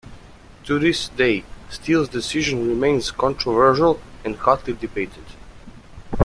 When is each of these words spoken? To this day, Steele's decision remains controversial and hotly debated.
To 0.63 0.79
this 0.79 1.09
day, 1.09 1.43
Steele's 1.69 2.09
decision 2.09 2.67
remains 2.67 3.11
controversial 3.11 3.99
and 4.25 4.35
hotly 4.35 4.73
debated. 4.73 5.25